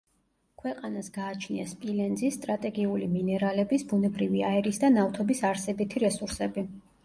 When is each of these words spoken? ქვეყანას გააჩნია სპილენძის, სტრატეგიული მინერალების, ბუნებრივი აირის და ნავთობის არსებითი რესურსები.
ქვეყანას 0.61 1.09
გააჩნია 1.17 1.65
სპილენძის, 1.73 2.39
სტრატეგიული 2.41 3.11
მინერალების, 3.19 3.87
ბუნებრივი 3.95 4.45
აირის 4.51 4.85
და 4.87 4.93
ნავთობის 4.99 5.47
არსებითი 5.55 6.07
რესურსები. 6.09 6.69